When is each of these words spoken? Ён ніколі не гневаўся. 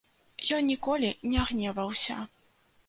Ён 0.57 0.63
ніколі 0.71 1.11
не 1.35 1.47
гневаўся. 1.51 2.21